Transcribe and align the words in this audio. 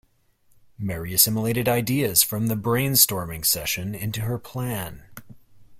Mary 0.79 1.13
assimilated 1.13 1.69
ideas 1.69 2.23
from 2.23 2.47
the 2.47 2.55
brainstorming 2.55 3.45
session 3.45 3.93
into 3.93 4.21
her 4.21 4.39
plan. 4.39 5.03